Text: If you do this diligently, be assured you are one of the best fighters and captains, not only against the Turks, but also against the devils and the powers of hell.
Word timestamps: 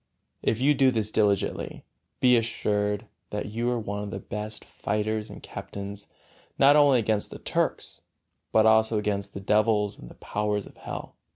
If 0.41 0.59
you 0.59 0.73
do 0.73 0.89
this 0.89 1.11
diligently, 1.11 1.85
be 2.21 2.35
assured 2.35 3.05
you 3.31 3.69
are 3.69 3.77
one 3.77 4.01
of 4.01 4.09
the 4.09 4.17
best 4.17 4.65
fighters 4.65 5.29
and 5.29 5.43
captains, 5.43 6.07
not 6.57 6.75
only 6.75 6.97
against 6.97 7.29
the 7.29 7.37
Turks, 7.37 8.01
but 8.51 8.65
also 8.65 8.97
against 8.97 9.35
the 9.35 9.39
devils 9.39 9.99
and 9.99 10.09
the 10.09 10.15
powers 10.15 10.65
of 10.65 10.75
hell. 10.77 11.17